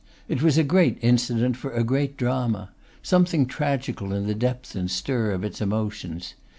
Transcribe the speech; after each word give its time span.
It 0.27 0.41
was 0.41 0.57
a 0.57 0.63
great 0.63 0.97
incident 1.01 1.57
for 1.57 1.73
a 1.73 1.83
great 1.83 2.17
drama; 2.17 2.71
something 3.03 3.45
tragical 3.45 4.13
in 4.13 4.25
the 4.25 4.33
depth 4.33 4.73
and 4.75 4.89
stir 4.89 5.29
of 5.29 5.43
its 5.43 5.61
emotions. 5.61 6.33